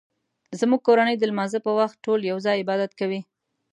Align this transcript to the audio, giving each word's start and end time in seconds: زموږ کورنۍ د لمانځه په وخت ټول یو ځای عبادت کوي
زموږ 0.59 0.81
کورنۍ 0.87 1.15
د 1.17 1.23
لمانځه 1.31 1.59
په 1.65 1.71
وخت 1.79 1.97
ټول 2.05 2.19
یو 2.31 2.37
ځای 2.45 2.61
عبادت 2.63 2.91
کوي 2.99 3.21